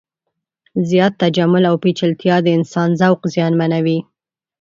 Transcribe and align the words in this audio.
زیات 0.89 1.13
تجمل 1.23 1.63
او 1.69 1.75
پیچلتیا 1.83 2.35
د 2.43 2.47
انسان 2.57 2.89
ذوق 3.01 3.21
زیانمنوي. 3.33 3.99